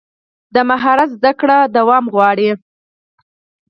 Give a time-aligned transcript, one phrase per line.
[0.53, 2.49] د مهارت زده کړه دوام غواړي.